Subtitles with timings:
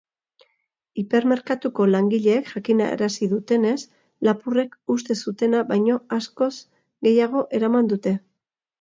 [1.01, 3.75] Hipermerkatuko langileek jakinarazi dutenez,
[4.31, 6.53] lapurrek uste zutena baino askoz
[7.11, 8.21] gehiago eraman dute.